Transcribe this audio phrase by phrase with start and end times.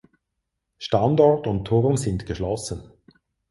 [0.79, 2.91] Standort und Turm sind geschlossen.